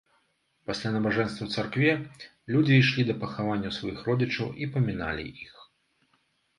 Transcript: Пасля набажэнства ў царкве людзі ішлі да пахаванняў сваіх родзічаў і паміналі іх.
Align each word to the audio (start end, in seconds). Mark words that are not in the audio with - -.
Пасля 0.69 0.91
набажэнства 0.95 1.43
ў 1.47 1.57
царкве 1.57 1.91
людзі 2.57 2.79
ішлі 2.81 3.07
да 3.13 3.19
пахаванняў 3.27 3.71
сваіх 3.79 3.99
родзічаў 4.11 4.47
і 4.65 4.73
паміналі 4.75 5.31
іх. 5.47 5.53